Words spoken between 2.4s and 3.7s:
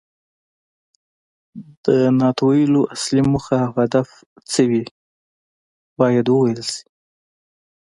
ویلو اصلي موخه